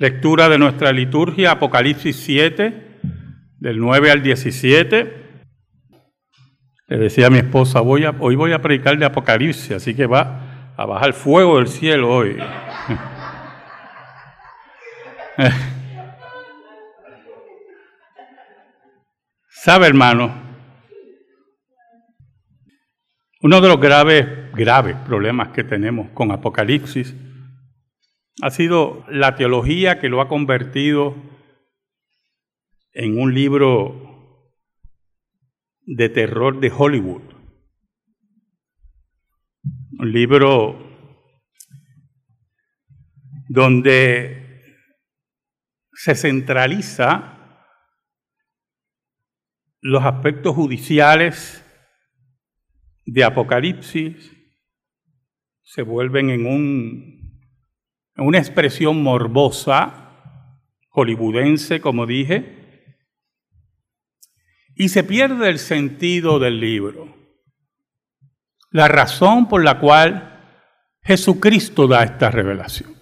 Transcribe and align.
Lectura 0.00 0.48
de 0.48 0.56
nuestra 0.56 0.92
liturgia, 0.92 1.50
Apocalipsis 1.50 2.16
7, 2.16 3.00
del 3.58 3.78
9 3.78 4.10
al 4.10 4.22
17. 4.22 5.42
Le 6.86 6.96
decía 6.96 7.26
a 7.26 7.30
mi 7.30 7.36
esposa, 7.36 7.80
voy 7.80 8.06
a, 8.06 8.14
hoy 8.18 8.34
voy 8.34 8.52
a 8.52 8.62
predicar 8.62 8.98
de 8.98 9.04
Apocalipsis, 9.04 9.72
así 9.72 9.94
que 9.94 10.06
va 10.06 10.72
a 10.74 10.86
bajar 10.86 11.12
fuego 11.12 11.58
del 11.58 11.68
cielo 11.68 12.10
hoy. 12.10 12.38
¿Sabe, 19.50 19.86
hermano? 19.86 20.32
Uno 23.42 23.60
de 23.60 23.68
los 23.68 23.78
graves, 23.78 24.50
graves 24.54 24.96
problemas 25.04 25.48
que 25.48 25.62
tenemos 25.62 26.08
con 26.14 26.32
Apocalipsis 26.32 27.14
ha 28.42 28.50
sido 28.50 29.04
la 29.08 29.36
teología 29.36 30.00
que 30.00 30.08
lo 30.08 30.20
ha 30.20 30.28
convertido 30.28 31.14
en 32.92 33.18
un 33.18 33.34
libro 33.34 34.54
de 35.82 36.08
terror 36.08 36.60
de 36.60 36.72
Hollywood. 36.76 37.22
Un 39.98 40.12
libro 40.12 40.90
donde 43.48 44.40
se 45.92 46.14
centraliza 46.14 47.36
los 49.82 50.04
aspectos 50.04 50.54
judiciales 50.54 51.64
de 53.04 53.24
Apocalipsis, 53.24 54.36
se 55.62 55.82
vuelven 55.82 56.30
en 56.30 56.46
un 56.46 57.19
una 58.22 58.38
expresión 58.38 59.02
morbosa, 59.02 60.00
hollywoodense, 60.90 61.80
como 61.80 62.06
dije, 62.06 62.60
y 64.74 64.88
se 64.88 65.04
pierde 65.04 65.48
el 65.48 65.58
sentido 65.58 66.38
del 66.38 66.60
libro. 66.60 67.14
La 68.70 68.88
razón 68.88 69.48
por 69.48 69.64
la 69.64 69.78
cual 69.78 70.30
Jesucristo 71.02 71.86
da 71.86 72.02
esta 72.02 72.30
revelación. 72.30 72.94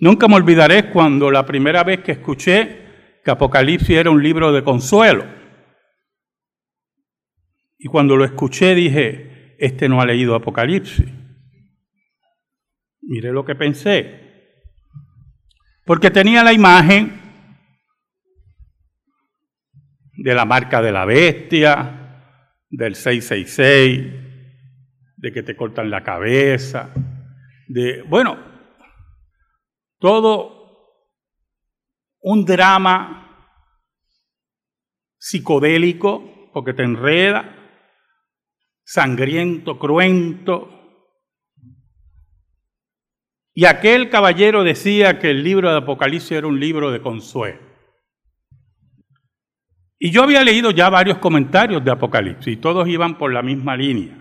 Nunca 0.00 0.26
me 0.26 0.34
olvidaré 0.34 0.90
cuando 0.90 1.30
la 1.30 1.46
primera 1.46 1.84
vez 1.84 2.00
que 2.00 2.12
escuché 2.12 3.20
que 3.24 3.30
Apocalipsis 3.30 3.96
era 3.96 4.10
un 4.10 4.22
libro 4.22 4.52
de 4.52 4.64
consuelo. 4.64 5.24
Y 7.78 7.86
cuando 7.86 8.16
lo 8.16 8.24
escuché 8.24 8.74
dije, 8.74 9.56
este 9.58 9.88
no 9.88 10.00
ha 10.00 10.06
leído 10.06 10.34
Apocalipsis. 10.34 11.21
Mire 13.02 13.32
lo 13.32 13.44
que 13.44 13.54
pensé. 13.54 14.20
Porque 15.84 16.10
tenía 16.10 16.42
la 16.44 16.52
imagen 16.52 17.20
de 20.16 20.34
la 20.34 20.44
marca 20.44 20.80
de 20.80 20.92
la 20.92 21.04
bestia, 21.04 22.02
del 22.70 22.94
666, 22.94 24.12
de 25.16 25.32
que 25.32 25.42
te 25.42 25.56
cortan 25.56 25.90
la 25.90 26.02
cabeza, 26.02 26.92
de, 27.66 28.02
bueno, 28.02 28.38
todo 29.98 30.62
un 32.20 32.44
drama 32.44 33.18
psicodélico, 35.18 36.50
porque 36.52 36.74
te 36.74 36.84
enreda, 36.84 37.56
sangriento, 38.84 39.78
cruento, 39.78 40.81
y 43.54 43.66
aquel 43.66 44.08
caballero 44.08 44.64
decía 44.64 45.18
que 45.18 45.30
el 45.30 45.44
libro 45.44 45.70
de 45.70 45.78
Apocalipsis 45.78 46.32
era 46.32 46.46
un 46.46 46.58
libro 46.58 46.90
de 46.90 47.02
consuelo. 47.02 47.60
Y 49.98 50.10
yo 50.10 50.22
había 50.22 50.42
leído 50.42 50.70
ya 50.70 50.88
varios 50.88 51.18
comentarios 51.18 51.84
de 51.84 51.90
Apocalipsis 51.90 52.54
y 52.54 52.56
todos 52.56 52.88
iban 52.88 53.18
por 53.18 53.32
la 53.32 53.42
misma 53.42 53.76
línea. 53.76 54.18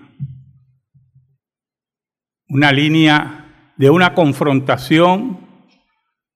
Una 2.50 2.72
línea 2.72 3.74
de 3.78 3.90
una 3.90 4.14
confrontación 4.14 5.40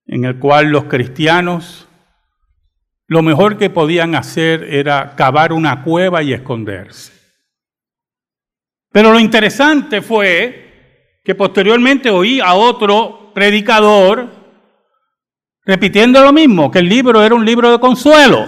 en 0.08 0.26
el 0.26 0.40
cual 0.40 0.70
los 0.70 0.86
cristianos 0.86 1.88
lo 3.08 3.22
mejor 3.22 3.58
que 3.58 3.70
podían 3.70 4.16
hacer 4.16 4.64
era 4.64 5.16
cavar 5.16 5.54
una 5.54 5.84
cueva 5.84 6.24
y 6.24 6.34
esconderse. 6.34 7.14
Pero 8.92 9.12
lo 9.12 9.20
interesante 9.20 10.02
fue 10.02 10.65
que 11.26 11.34
posteriormente 11.34 12.12
oí 12.12 12.40
a 12.40 12.54
otro 12.54 13.34
predicador 13.34 14.30
repitiendo 15.66 16.22
lo 16.22 16.32
mismo, 16.32 16.70
que 16.70 16.78
el 16.80 16.88
libro 16.88 17.24
era 17.24 17.34
un 17.34 17.44
libro 17.44 17.72
de 17.72 17.80
consuelo. 17.80 18.46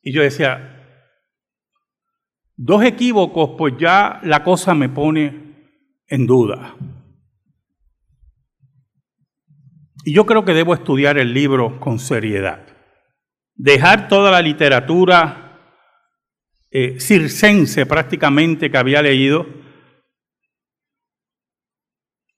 Y 0.00 0.12
yo 0.12 0.22
decía, 0.22 0.80
dos 2.56 2.84
equívocos, 2.84 3.50
pues 3.58 3.74
ya 3.78 4.20
la 4.22 4.44
cosa 4.44 4.74
me 4.74 4.88
pone 4.88 5.72
en 6.06 6.26
duda. 6.26 6.76
Y 10.04 10.14
yo 10.14 10.24
creo 10.24 10.44
que 10.44 10.54
debo 10.54 10.72
estudiar 10.72 11.18
el 11.18 11.34
libro 11.34 11.80
con 11.80 11.98
seriedad. 11.98 12.64
Dejar 13.54 14.06
toda 14.08 14.30
la 14.30 14.40
literatura 14.40 15.51
eh, 16.74 16.98
circense 16.98 17.84
prácticamente 17.84 18.70
que 18.70 18.78
había 18.78 19.02
leído 19.02 19.46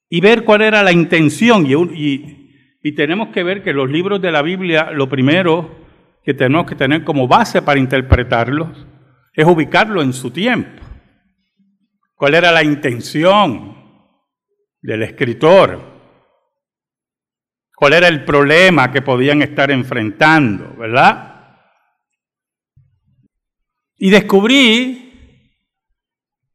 y 0.09 0.19
ver 0.19 0.43
cuál 0.43 0.61
era 0.61 0.83
la 0.83 0.91
intención. 0.91 1.65
Y, 1.65 2.51
y 2.83 2.91
tenemos 2.91 3.29
que 3.29 3.43
ver 3.43 3.63
que 3.63 3.73
los 3.73 3.89
libros 3.89 4.21
de 4.21 4.31
la 4.31 4.41
Biblia, 4.41 4.91
lo 4.91 5.07
primero 5.07 5.85
que 6.23 6.33
tenemos 6.33 6.67
que 6.67 6.75
tener 6.75 7.03
como 7.03 7.27
base 7.27 7.61
para 7.61 7.79
interpretarlos 7.79 8.85
es 9.33 9.45
ubicarlo 9.45 10.01
en 10.01 10.11
su 10.11 10.31
tiempo. 10.31 10.83
¿Cuál 12.15 12.35
era 12.35 12.51
la 12.51 12.63
intención 12.63 13.75
del 14.81 15.03
escritor? 15.03 15.81
¿Cuál 17.75 17.93
era 17.93 18.07
el 18.07 18.23
problema 18.23 18.91
que 18.91 19.01
podían 19.01 19.41
estar 19.41 19.71
enfrentando, 19.71 20.75
verdad? 20.77 21.34
Y 23.97 24.09
descubrí 24.09 25.05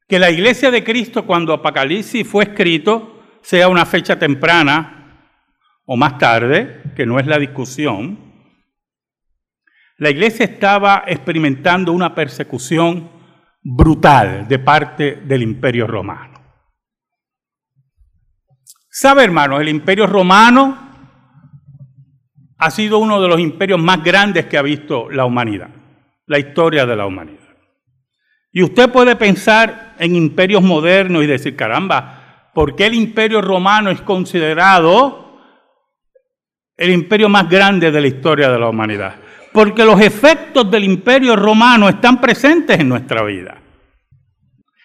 que 0.06 0.18
la 0.18 0.30
iglesia 0.30 0.70
de 0.70 0.84
Cristo, 0.84 1.24
cuando 1.24 1.54
Apocalipsis 1.54 2.26
fue 2.26 2.44
escrito, 2.44 3.38
sea 3.42 3.68
una 3.68 3.86
fecha 3.86 4.18
temprana 4.18 5.26
o 5.86 5.96
más 5.96 6.18
tarde, 6.18 6.82
que 6.94 7.06
no 7.06 7.18
es 7.18 7.26
la 7.26 7.38
discusión, 7.38 8.30
la 9.96 10.10
iglesia 10.10 10.44
estaba 10.44 11.04
experimentando 11.06 11.92
una 11.92 12.14
persecución 12.14 13.10
brutal 13.62 14.48
de 14.48 14.58
parte 14.58 15.16
del 15.24 15.42
imperio 15.42 15.86
romano. 15.86 16.40
¿Sabe, 18.88 19.24
hermanos? 19.24 19.60
El 19.60 19.68
imperio 19.68 20.06
romano 20.06 20.88
ha 22.58 22.70
sido 22.70 22.98
uno 22.98 23.20
de 23.20 23.28
los 23.28 23.40
imperios 23.40 23.80
más 23.80 24.02
grandes 24.02 24.46
que 24.46 24.58
ha 24.58 24.62
visto 24.62 25.08
la 25.10 25.24
humanidad 25.24 25.79
la 26.30 26.38
historia 26.38 26.86
de 26.86 26.94
la 26.94 27.06
humanidad. 27.06 27.56
Y 28.52 28.62
usted 28.62 28.88
puede 28.88 29.16
pensar 29.16 29.96
en 29.98 30.14
imperios 30.14 30.62
modernos 30.62 31.24
y 31.24 31.26
decir, 31.26 31.56
caramba, 31.56 32.50
¿por 32.54 32.76
qué 32.76 32.86
el 32.86 32.94
imperio 32.94 33.40
romano 33.40 33.90
es 33.90 34.00
considerado 34.02 35.40
el 36.76 36.92
imperio 36.92 37.28
más 37.28 37.50
grande 37.50 37.90
de 37.90 38.00
la 38.00 38.06
historia 38.06 38.48
de 38.48 38.60
la 38.60 38.68
humanidad? 38.68 39.16
Porque 39.52 39.84
los 39.84 40.00
efectos 40.00 40.70
del 40.70 40.84
imperio 40.84 41.34
romano 41.34 41.88
están 41.88 42.20
presentes 42.20 42.78
en 42.78 42.88
nuestra 42.88 43.24
vida. 43.24 43.60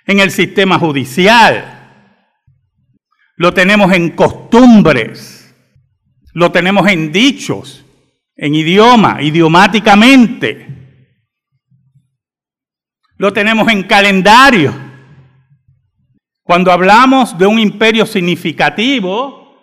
En 0.07 0.19
el 0.19 0.31
sistema 0.31 0.79
judicial, 0.79 1.91
lo 3.35 3.53
tenemos 3.53 3.93
en 3.93 4.09
costumbres, 4.15 5.55
lo 6.33 6.51
tenemos 6.51 6.87
en 6.87 7.11
dichos, 7.11 7.85
en 8.35 8.55
idioma, 8.55 9.21
idiomáticamente 9.21 10.74
lo 13.17 13.31
tenemos 13.33 13.71
en 13.71 13.83
calendario. 13.83 14.73
Cuando 16.43 16.71
hablamos 16.71 17.37
de 17.37 17.47
un 17.47 17.59
imperio 17.59 18.05
significativo, 18.05 19.57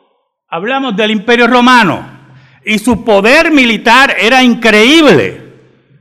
hablamos 0.48 0.96
del 0.96 1.10
imperio 1.10 1.46
romano. 1.46 2.20
Y 2.64 2.78
su 2.78 3.04
poder 3.04 3.50
militar 3.50 4.16
era 4.18 4.42
increíble, 4.42 5.52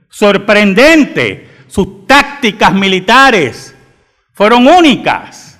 sorprendente. 0.09 1.49
Sus 1.67 2.05
tácticas 2.07 2.73
militares 2.73 3.75
fueron 4.33 4.67
únicas. 4.67 5.59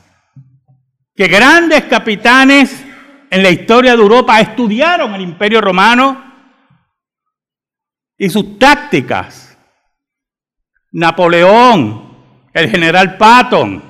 Que 1.15 1.27
grandes 1.27 1.83
capitanes 1.83 2.83
en 3.29 3.43
la 3.43 3.49
historia 3.49 3.95
de 3.95 4.01
Europa 4.01 4.39
estudiaron 4.39 5.13
el 5.13 5.21
imperio 5.21 5.61
romano 5.61 6.31
y 8.17 8.29
sus 8.29 8.57
tácticas 8.57 9.50
Napoleón, 10.91 12.11
el 12.53 12.69
general 12.69 13.17
Patton. 13.17 13.89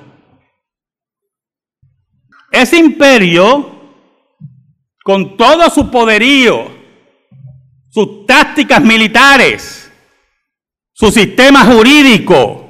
ese 2.52 2.76
imperio, 2.76 3.70
con 5.02 5.36
todo 5.36 5.68
su 5.70 5.90
poderío, 5.90 6.70
sus 7.88 8.26
tácticas 8.26 8.82
militares, 8.82 9.90
su 10.92 11.10
sistema 11.10 11.64
jurídico, 11.64 12.68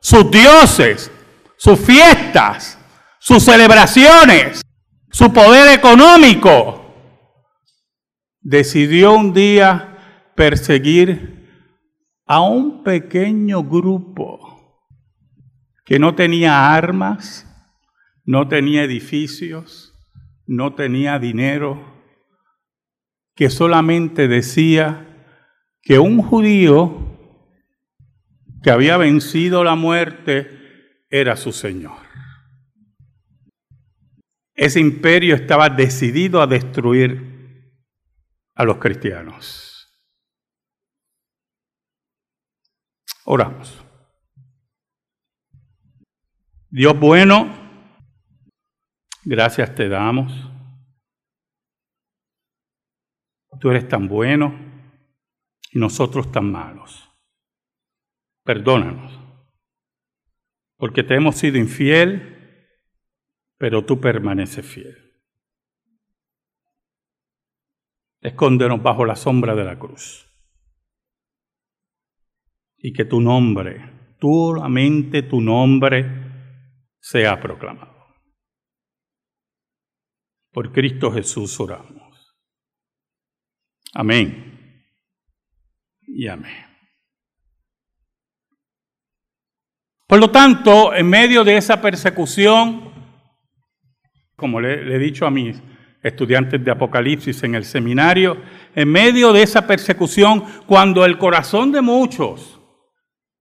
sus 0.00 0.30
dioses, 0.30 1.10
sus 1.58 1.78
fiestas, 1.78 2.78
sus 3.20 3.44
celebraciones, 3.44 4.62
su 5.10 5.32
poder 5.32 5.72
económico, 5.72 6.78
decidió 8.40 9.12
un 9.12 9.34
día 9.34 10.32
perseguir 10.34 11.37
a 12.28 12.42
un 12.42 12.84
pequeño 12.84 13.64
grupo 13.64 14.84
que 15.86 15.98
no 15.98 16.14
tenía 16.14 16.74
armas, 16.74 17.46
no 18.26 18.46
tenía 18.48 18.84
edificios, 18.84 19.94
no 20.46 20.74
tenía 20.74 21.18
dinero, 21.18 22.04
que 23.34 23.48
solamente 23.48 24.28
decía 24.28 25.06
que 25.80 25.98
un 25.98 26.20
judío 26.20 27.18
que 28.62 28.70
había 28.70 28.98
vencido 28.98 29.64
la 29.64 29.74
muerte 29.74 31.06
era 31.08 31.34
su 31.36 31.52
Señor. 31.52 31.96
Ese 34.54 34.80
imperio 34.80 35.34
estaba 35.34 35.70
decidido 35.70 36.42
a 36.42 36.46
destruir 36.46 37.72
a 38.54 38.64
los 38.64 38.76
cristianos. 38.76 39.77
Oramos. 43.30 43.84
Dios 46.70 46.98
bueno, 46.98 47.46
gracias 49.22 49.74
te 49.74 49.86
damos. 49.86 50.32
Tú 53.60 53.70
eres 53.70 53.86
tan 53.86 54.08
bueno 54.08 54.54
y 55.72 55.78
nosotros 55.78 56.32
tan 56.32 56.50
malos. 56.50 57.06
Perdónanos, 58.44 59.12
porque 60.78 61.02
te 61.02 61.14
hemos 61.16 61.36
sido 61.36 61.58
infiel 61.58 62.34
pero 63.58 63.84
tú 63.84 64.00
permaneces 64.00 64.64
fiel. 64.64 64.96
Escóndenos 68.22 68.82
bajo 68.82 69.04
la 69.04 69.16
sombra 69.16 69.54
de 69.54 69.64
la 69.64 69.78
cruz. 69.78 70.27
Y 72.78 72.92
que 72.92 73.04
tu 73.04 73.20
nombre, 73.20 74.14
solamente 74.20 75.22
tu 75.22 75.40
nombre, 75.40 76.06
sea 77.00 77.40
proclamado. 77.40 77.96
Por 80.52 80.72
Cristo 80.72 81.12
Jesús 81.12 81.58
oramos. 81.60 82.34
Amén. 83.94 84.84
Y 86.06 86.26
amén. 86.28 86.68
Por 90.06 90.18
lo 90.18 90.30
tanto, 90.30 90.94
en 90.94 91.08
medio 91.08 91.44
de 91.44 91.58
esa 91.58 91.82
persecución, 91.82 92.92
como 94.36 94.60
le, 94.60 94.94
he 94.94 94.98
dicho 94.98 95.26
a 95.26 95.30
mis 95.30 95.62
estudiantes 96.02 96.64
de 96.64 96.70
Apocalipsis 96.70 97.42
en 97.42 97.54
el 97.54 97.64
seminario, 97.64 98.40
en 98.74 98.88
medio 98.90 99.32
de 99.32 99.42
esa 99.42 99.66
persecución, 99.66 100.44
cuando 100.66 101.04
el 101.04 101.18
corazón 101.18 101.72
de 101.72 101.82
muchos 101.82 102.57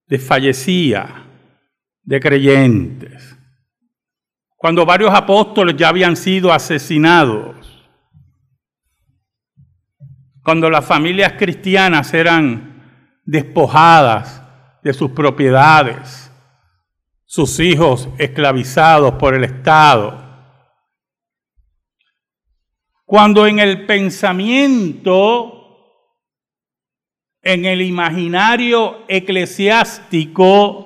desfallecía, 0.07 1.25
de 2.03 2.19
creyentes, 2.19 3.37
cuando 4.55 4.85
varios 4.85 5.13
apóstoles 5.13 5.75
ya 5.77 5.89
habían 5.89 6.15
sido 6.15 6.51
asesinados, 6.51 7.85
cuando 10.41 10.69
las 10.69 10.85
familias 10.85 11.33
cristianas 11.33 12.13
eran 12.13 13.19
despojadas 13.25 14.41
de 14.81 14.93
sus 14.93 15.11
propiedades, 15.11 16.31
sus 17.25 17.59
hijos 17.59 18.07
esclavizados 18.17 19.15
por 19.15 19.35
el 19.35 19.43
Estado, 19.43 20.23
cuando 23.05 23.45
en 23.45 23.59
el 23.59 23.85
pensamiento, 23.85 25.56
en 27.47 27.63
el 27.63 27.81
imaginario 27.81 29.05
eclesiástico, 29.07 30.83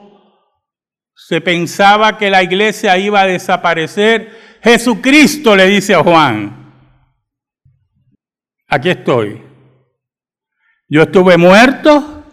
se 1.15 1.41
pensaba 1.41 2.19
que 2.19 2.29
la 2.29 2.43
iglesia 2.43 2.99
iba 2.99 3.21
a 3.21 3.25
desaparecer, 3.25 4.59
Jesucristo 4.61 5.55
le 5.55 5.65
dice 5.65 5.95
a 5.95 6.03
Juan, 6.03 6.71
aquí 8.67 8.91
estoy. 8.91 9.41
Yo 10.87 11.01
estuve 11.01 11.35
muerto, 11.35 12.25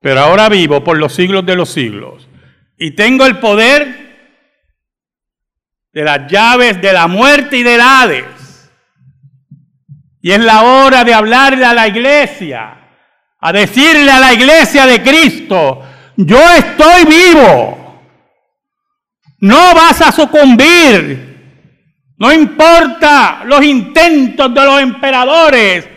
pero 0.00 0.20
ahora 0.20 0.50
vivo 0.50 0.84
por 0.84 0.98
los 0.98 1.14
siglos 1.14 1.46
de 1.46 1.56
los 1.56 1.70
siglos. 1.70 2.28
Y 2.76 2.90
tengo 2.90 3.24
el 3.24 3.38
poder 3.38 4.02
de 5.94 6.04
las 6.04 6.30
llaves 6.30 6.78
de 6.82 6.92
la 6.92 7.06
muerte 7.06 7.56
y 7.56 7.62
del 7.62 7.80
Hades. 7.80 8.70
Y 10.20 10.32
es 10.32 10.40
la 10.40 10.62
hora 10.62 11.04
de 11.04 11.14
hablarle 11.14 11.64
a 11.64 11.72
la 11.72 11.88
iglesia, 11.88 12.81
a 13.44 13.52
decirle 13.52 14.10
a 14.10 14.20
la 14.20 14.32
iglesia 14.32 14.86
de 14.86 15.02
Cristo, 15.02 15.82
yo 16.16 16.38
estoy 16.56 17.04
vivo, 17.04 18.00
no 19.40 19.74
vas 19.74 20.00
a 20.00 20.12
sucumbir, 20.12 22.14
no 22.18 22.32
importa 22.32 23.42
los 23.44 23.64
intentos 23.64 24.54
de 24.54 24.64
los 24.64 24.80
emperadores, 24.80 25.88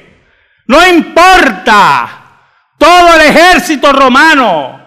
no 0.68 0.88
importa 0.88 2.10
todo 2.80 3.14
el 3.14 3.22
ejército 3.22 3.94
romano 3.94 4.82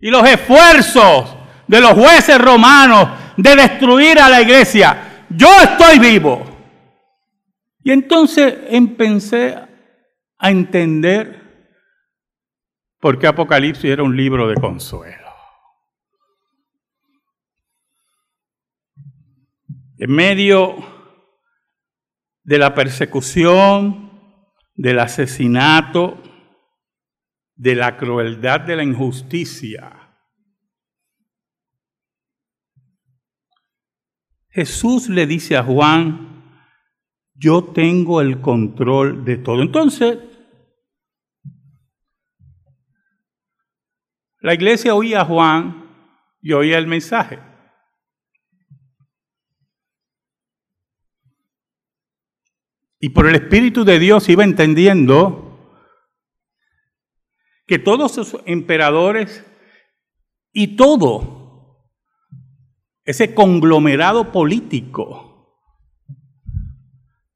y 0.00 0.10
los 0.10 0.28
esfuerzos 0.28 1.36
de 1.68 1.80
los 1.80 1.92
jueces 1.92 2.38
romanos 2.38 3.08
de 3.36 3.54
destruir 3.54 4.18
a 4.18 4.28
la 4.28 4.42
iglesia, 4.42 5.24
yo 5.28 5.48
estoy 5.62 6.00
vivo. 6.00 6.44
Y 7.84 7.92
entonces 7.92 8.52
empecé 8.68 9.75
a 10.38 10.50
entender 10.50 11.46
por 13.00 13.18
qué 13.18 13.26
Apocalipsis 13.26 13.84
era 13.84 14.02
un 14.02 14.16
libro 14.16 14.48
de 14.48 14.54
consuelo. 14.56 15.32
En 19.98 20.12
medio 20.12 20.76
de 22.42 22.58
la 22.58 22.74
persecución, 22.74 24.06
del 24.74 24.98
asesinato, 24.98 26.22
de 27.54 27.74
la 27.74 27.96
crueldad, 27.96 28.60
de 28.60 28.76
la 28.76 28.82
injusticia, 28.82 30.06
Jesús 34.50 35.08
le 35.08 35.26
dice 35.26 35.56
a 35.56 35.62
Juan, 35.62 36.35
yo 37.38 37.64
tengo 37.64 38.20
el 38.20 38.40
control 38.40 39.24
de 39.24 39.36
todo. 39.36 39.62
Entonces, 39.62 40.18
la 44.40 44.54
iglesia 44.54 44.94
oía 44.94 45.22
a 45.22 45.24
Juan 45.24 45.86
y 46.40 46.52
oía 46.52 46.78
el 46.78 46.86
mensaje. 46.86 47.38
Y 52.98 53.10
por 53.10 53.26
el 53.26 53.34
Espíritu 53.34 53.84
de 53.84 53.98
Dios 53.98 54.28
iba 54.28 54.42
entendiendo 54.42 55.42
que 57.66 57.78
todos 57.78 58.16
esos 58.16 58.40
emperadores 58.46 59.44
y 60.52 60.76
todo 60.76 61.84
ese 63.04 63.34
conglomerado 63.34 64.32
político 64.32 65.25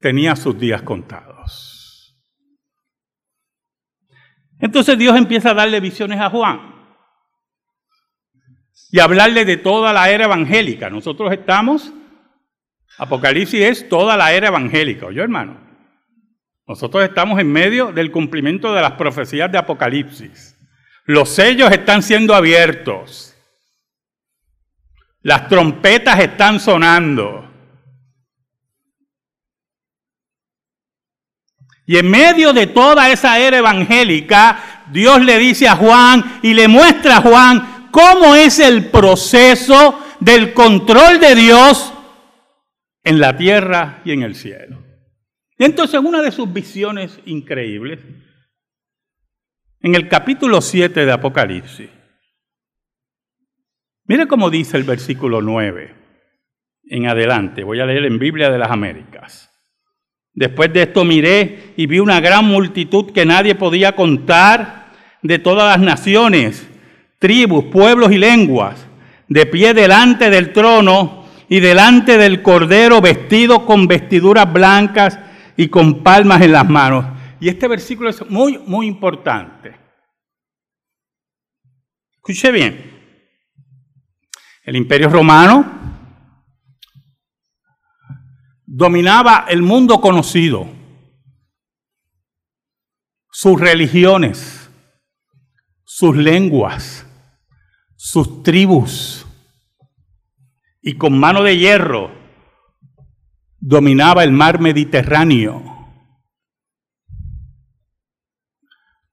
tenía 0.01 0.35
sus 0.35 0.59
días 0.59 0.81
contados. 0.81 1.71
Entonces 4.59 4.97
Dios 4.97 5.15
empieza 5.15 5.51
a 5.51 5.53
darle 5.53 5.79
visiones 5.79 6.19
a 6.19 6.29
Juan 6.29 6.71
y 8.91 8.99
hablarle 8.99 9.45
de 9.45 9.57
toda 9.57 9.93
la 9.93 10.09
era 10.09 10.25
evangélica. 10.25 10.89
Nosotros 10.89 11.31
estamos, 11.31 11.93
Apocalipsis 12.97 13.61
es 13.61 13.89
toda 13.89 14.17
la 14.17 14.33
era 14.33 14.49
evangélica, 14.49 15.05
¿oyó 15.05 15.23
hermano? 15.23 15.59
Nosotros 16.67 17.03
estamos 17.03 17.39
en 17.39 17.51
medio 17.51 17.91
del 17.91 18.11
cumplimiento 18.11 18.73
de 18.73 18.81
las 18.81 18.93
profecías 18.93 19.51
de 19.51 19.57
Apocalipsis. 19.57 20.57
Los 21.05 21.29
sellos 21.29 21.71
están 21.71 22.03
siendo 22.03 22.35
abiertos. 22.35 23.35
Las 25.21 25.47
trompetas 25.47 26.19
están 26.19 26.59
sonando. 26.59 27.50
Y 31.91 31.97
en 31.97 32.09
medio 32.09 32.53
de 32.53 32.67
toda 32.67 33.11
esa 33.11 33.37
era 33.37 33.57
evangélica, 33.57 34.85
Dios 34.93 35.21
le 35.25 35.37
dice 35.37 35.67
a 35.67 35.75
Juan 35.75 36.39
y 36.41 36.53
le 36.53 36.69
muestra 36.69 37.17
a 37.17 37.21
Juan 37.21 37.89
cómo 37.91 38.33
es 38.33 38.59
el 38.59 38.85
proceso 38.85 39.99
del 40.21 40.53
control 40.53 41.19
de 41.19 41.35
Dios 41.35 41.93
en 43.03 43.19
la 43.19 43.35
tierra 43.35 44.01
y 44.05 44.13
en 44.13 44.23
el 44.23 44.35
cielo. 44.35 44.81
Y 45.57 45.65
entonces 45.65 45.99
una 45.99 46.21
de 46.21 46.31
sus 46.31 46.53
visiones 46.53 47.19
increíbles, 47.25 47.99
en 49.81 49.93
el 49.93 50.07
capítulo 50.07 50.61
7 50.61 51.05
de 51.05 51.11
Apocalipsis, 51.11 51.89
mire 54.05 54.27
cómo 54.27 54.49
dice 54.49 54.77
el 54.77 54.83
versículo 54.83 55.41
9 55.41 55.93
en 56.85 57.07
adelante, 57.07 57.65
voy 57.65 57.81
a 57.81 57.85
leer 57.85 58.05
en 58.05 58.17
Biblia 58.17 58.49
de 58.49 58.59
las 58.59 58.71
Américas. 58.71 59.50
Después 60.33 60.71
de 60.71 60.83
esto 60.83 61.03
miré 61.03 61.73
y 61.75 61.87
vi 61.87 61.99
una 61.99 62.19
gran 62.21 62.45
multitud 62.45 63.11
que 63.11 63.25
nadie 63.25 63.55
podía 63.55 63.95
contar 63.95 64.91
de 65.21 65.39
todas 65.39 65.77
las 65.77 65.85
naciones, 65.85 66.67
tribus, 67.19 67.65
pueblos 67.65 68.11
y 68.11 68.17
lenguas, 68.17 68.87
de 69.27 69.45
pie 69.45 69.73
delante 69.73 70.29
del 70.29 70.53
trono 70.53 71.25
y 71.49 71.59
delante 71.59 72.17
del 72.17 72.41
cordero 72.41 73.01
vestido 73.01 73.65
con 73.65 73.87
vestiduras 73.87 74.51
blancas 74.51 75.19
y 75.57 75.67
con 75.67 76.01
palmas 76.01 76.41
en 76.41 76.53
las 76.53 76.67
manos. 76.67 77.05
Y 77.41 77.49
este 77.49 77.67
versículo 77.67 78.09
es 78.09 78.27
muy, 78.29 78.57
muy 78.59 78.87
importante. 78.87 79.75
Escuche 82.15 82.51
bien. 82.51 82.91
El 84.63 84.75
imperio 84.75 85.09
romano 85.09 85.80
dominaba 88.73 89.47
el 89.49 89.61
mundo 89.61 89.99
conocido, 89.99 90.65
sus 93.29 93.59
religiones, 93.59 94.69
sus 95.83 96.15
lenguas, 96.15 97.05
sus 97.97 98.43
tribus, 98.43 99.25
y 100.81 100.97
con 100.97 101.19
mano 101.19 101.43
de 101.43 101.57
hierro 101.57 102.11
dominaba 103.59 104.23
el 104.23 104.31
mar 104.31 104.61
Mediterráneo. 104.61 105.61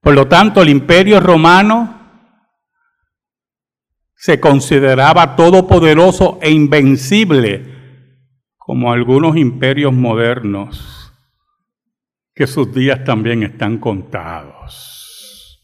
Por 0.00 0.14
lo 0.14 0.28
tanto, 0.28 0.62
el 0.62 0.68
imperio 0.68 1.18
romano 1.18 1.98
se 4.14 4.38
consideraba 4.38 5.34
todopoderoso 5.34 6.38
e 6.40 6.52
invencible 6.52 7.77
como 8.68 8.92
algunos 8.92 9.34
imperios 9.38 9.94
modernos, 9.94 11.10
que 12.34 12.46
sus 12.46 12.70
días 12.74 13.02
también 13.02 13.42
están 13.42 13.78
contados. 13.78 15.58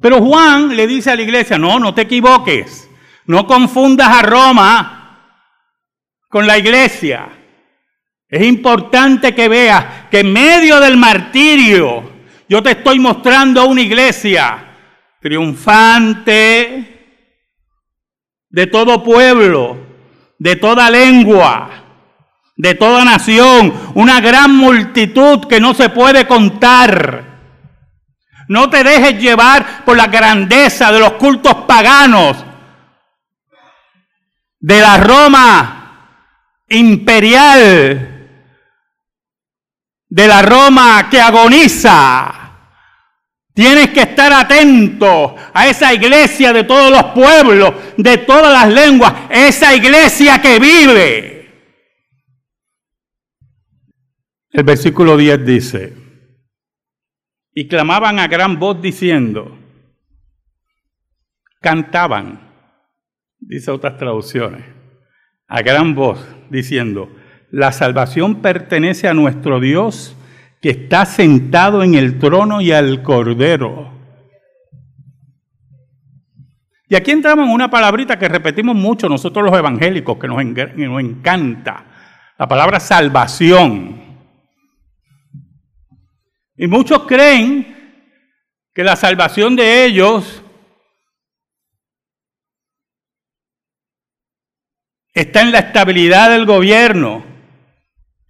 Pero 0.00 0.20
Juan 0.20 0.74
le 0.74 0.88
dice 0.88 1.12
a 1.12 1.14
la 1.14 1.22
iglesia, 1.22 1.56
no, 1.56 1.78
no 1.78 1.94
te 1.94 2.02
equivoques, 2.02 2.90
no 3.26 3.46
confundas 3.46 4.08
a 4.08 4.22
Roma 4.22 5.46
con 6.28 6.44
la 6.44 6.58
iglesia. 6.58 7.28
Es 8.28 8.44
importante 8.44 9.32
que 9.32 9.46
veas 9.48 10.08
que 10.10 10.18
en 10.18 10.32
medio 10.32 10.80
del 10.80 10.96
martirio 10.96 12.02
yo 12.48 12.60
te 12.64 12.72
estoy 12.72 12.98
mostrando 12.98 13.64
una 13.66 13.80
iglesia 13.80 14.74
triunfante, 15.20 16.93
de 18.54 18.68
todo 18.68 19.02
pueblo, 19.02 19.76
de 20.38 20.54
toda 20.54 20.88
lengua, 20.88 21.70
de 22.56 22.76
toda 22.76 23.04
nación, 23.04 23.74
una 23.94 24.20
gran 24.20 24.54
multitud 24.54 25.48
que 25.48 25.58
no 25.58 25.74
se 25.74 25.88
puede 25.88 26.28
contar. 26.28 27.24
No 28.46 28.70
te 28.70 28.84
dejes 28.84 29.20
llevar 29.20 29.84
por 29.84 29.96
la 29.96 30.06
grandeza 30.06 30.92
de 30.92 31.00
los 31.00 31.14
cultos 31.14 31.52
paganos, 31.66 32.44
de 34.60 34.80
la 34.80 34.98
Roma 34.98 36.20
imperial, 36.68 38.38
de 40.08 40.28
la 40.28 40.42
Roma 40.42 41.08
que 41.10 41.20
agoniza. 41.20 42.43
Tienes 43.54 43.90
que 43.90 44.00
estar 44.00 44.32
atento 44.32 45.36
a 45.54 45.68
esa 45.68 45.94
iglesia 45.94 46.52
de 46.52 46.64
todos 46.64 46.90
los 46.90 47.04
pueblos, 47.12 47.72
de 47.96 48.18
todas 48.18 48.52
las 48.52 48.72
lenguas, 48.72 49.14
esa 49.30 49.72
iglesia 49.72 50.42
que 50.42 50.58
vive. 50.58 51.34
El 54.50 54.64
versículo 54.64 55.16
10 55.16 55.46
dice, 55.46 55.92
y 57.52 57.68
clamaban 57.68 58.18
a 58.18 58.26
gran 58.26 58.58
voz 58.58 58.82
diciendo, 58.82 59.56
cantaban, 61.60 62.52
dice 63.38 63.70
otras 63.70 63.96
traducciones, 63.96 64.64
a 65.46 65.62
gran 65.62 65.94
voz 65.94 66.26
diciendo, 66.50 67.08
la 67.52 67.70
salvación 67.70 68.42
pertenece 68.42 69.06
a 69.06 69.14
nuestro 69.14 69.60
Dios 69.60 70.16
que 70.64 70.70
está 70.70 71.04
sentado 71.04 71.82
en 71.82 71.94
el 71.94 72.18
trono 72.18 72.62
y 72.62 72.72
al 72.72 73.02
cordero. 73.02 73.92
Y 76.88 76.94
aquí 76.94 77.10
entramos 77.10 77.46
en 77.46 77.52
una 77.52 77.68
palabrita 77.68 78.18
que 78.18 78.28
repetimos 78.28 78.74
mucho 78.74 79.06
nosotros 79.06 79.44
los 79.44 79.58
evangélicos, 79.58 80.16
que 80.16 80.26
nos, 80.26 80.42
nos 80.42 81.00
encanta, 81.02 81.84
la 82.38 82.48
palabra 82.48 82.80
salvación. 82.80 84.24
Y 86.56 86.66
muchos 86.66 87.00
creen 87.00 88.02
que 88.72 88.84
la 88.84 88.96
salvación 88.96 89.56
de 89.56 89.84
ellos 89.84 90.42
está 95.12 95.42
en 95.42 95.52
la 95.52 95.58
estabilidad 95.58 96.30
del 96.30 96.46
gobierno, 96.46 97.33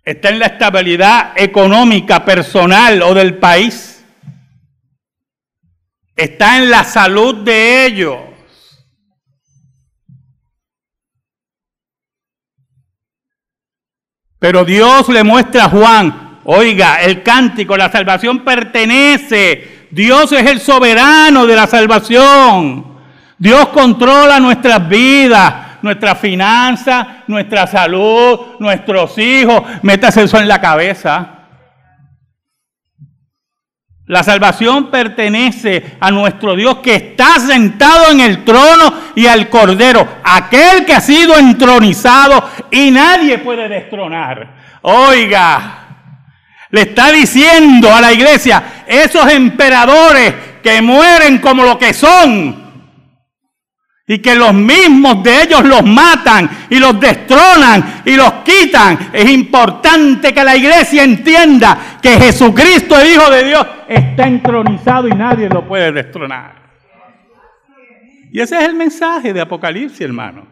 está 0.04 0.28
en 0.28 0.38
la 0.38 0.46
estabilidad 0.46 1.32
económica, 1.36 2.24
personal 2.24 3.02
o 3.02 3.14
del 3.14 3.38
país. 3.38 4.04
Está 6.14 6.58
en 6.58 6.70
la 6.70 6.84
salud 6.84 7.42
de 7.42 7.86
ellos. 7.86 8.18
Pero 14.38 14.64
Dios 14.64 15.08
le 15.08 15.24
muestra 15.24 15.64
a 15.64 15.68
Juan, 15.70 16.40
oiga, 16.44 17.00
el 17.00 17.22
cántico, 17.22 17.78
la 17.78 17.90
salvación 17.90 18.44
pertenece. 18.44 19.88
Dios 19.90 20.30
es 20.32 20.46
el 20.46 20.60
soberano 20.60 21.46
de 21.46 21.56
la 21.56 21.66
salvación. 21.66 22.98
Dios 23.38 23.68
controla 23.68 24.38
nuestras 24.38 24.86
vidas 24.86 25.63
nuestra 25.84 26.14
finanza, 26.14 27.24
nuestra 27.26 27.66
salud, 27.66 28.56
nuestros 28.58 29.18
hijos. 29.18 29.62
Métase 29.82 30.22
eso 30.22 30.40
en 30.40 30.48
la 30.48 30.58
cabeza. 30.58 31.28
La 34.06 34.22
salvación 34.22 34.90
pertenece 34.90 35.96
a 36.00 36.10
nuestro 36.10 36.56
Dios 36.56 36.78
que 36.78 36.94
está 36.94 37.38
sentado 37.38 38.10
en 38.10 38.20
el 38.20 38.44
trono 38.44 38.94
y 39.14 39.26
al 39.26 39.50
Cordero, 39.50 40.08
aquel 40.24 40.86
que 40.86 40.94
ha 40.94 41.00
sido 41.02 41.38
entronizado 41.38 42.48
y 42.70 42.90
nadie 42.90 43.36
puede 43.38 43.68
destronar. 43.68 44.80
Oiga, 44.80 45.80
le 46.70 46.80
está 46.80 47.12
diciendo 47.12 47.94
a 47.94 48.00
la 48.00 48.10
iglesia, 48.10 48.84
esos 48.86 49.30
emperadores 49.30 50.32
que 50.62 50.80
mueren 50.80 51.38
como 51.38 51.62
lo 51.62 51.78
que 51.78 51.92
son, 51.92 52.63
y 54.06 54.18
que 54.18 54.34
los 54.34 54.52
mismos 54.52 55.22
de 55.22 55.42
ellos 55.42 55.64
los 55.64 55.82
matan 55.82 56.48
y 56.68 56.78
los 56.78 56.98
destronan 57.00 58.02
y 58.04 58.16
los 58.16 58.32
quitan. 58.44 59.10
Es 59.12 59.30
importante 59.30 60.34
que 60.34 60.44
la 60.44 60.56
iglesia 60.56 61.04
entienda 61.04 61.98
que 62.02 62.18
Jesucristo, 62.18 62.98
el 63.00 63.12
Hijo 63.12 63.30
de 63.30 63.44
Dios, 63.44 63.66
está 63.88 64.26
entronizado 64.26 65.08
y 65.08 65.12
nadie 65.12 65.48
lo 65.48 65.66
puede 65.66 65.90
destronar. 65.90 66.64
Y 68.30 68.40
ese 68.40 68.58
es 68.58 68.64
el 68.64 68.74
mensaje 68.74 69.32
de 69.32 69.40
Apocalipsis, 69.40 70.00
hermano. 70.00 70.46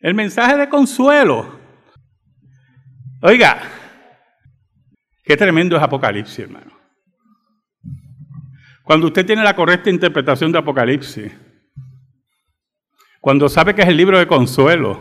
El 0.00 0.14
mensaje 0.14 0.56
de 0.56 0.68
consuelo. 0.68 1.58
Oiga, 3.22 3.58
qué 5.24 5.36
tremendo 5.36 5.76
es 5.76 5.82
Apocalipsis, 5.82 6.38
hermano. 6.40 6.72
Cuando 8.84 9.08
usted 9.08 9.26
tiene 9.26 9.42
la 9.42 9.56
correcta 9.56 9.90
interpretación 9.90 10.52
de 10.52 10.58
Apocalipsis, 10.58 11.32
cuando 13.26 13.48
sabe 13.48 13.74
que 13.74 13.82
es 13.82 13.88
el 13.88 13.96
libro 13.96 14.20
de 14.20 14.28
consuelo, 14.28 15.00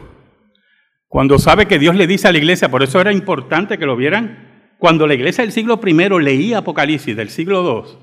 cuando 1.08 1.38
sabe 1.38 1.68
que 1.68 1.78
Dios 1.78 1.94
le 1.94 2.08
dice 2.08 2.28
a 2.28 2.32
la 2.32 2.40
iglesia, 2.40 2.70
por 2.70 2.82
eso 2.82 3.00
era 3.00 3.14
importante 3.14 3.78
que 3.78 3.86
lo 3.86 3.96
vieran, 3.96 4.74
cuando 4.80 5.06
la 5.06 5.14
iglesia 5.14 5.44
del 5.44 5.52
siglo 5.52 5.80
I 5.86 6.24
leía 6.24 6.58
Apocalipsis 6.58 7.16
del 7.16 7.30
siglo 7.30 7.86
II, 7.86 8.00